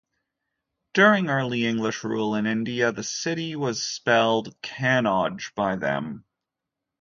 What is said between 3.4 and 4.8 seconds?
was spelled